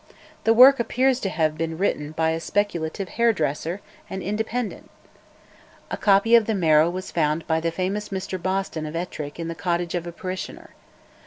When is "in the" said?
9.39-9.53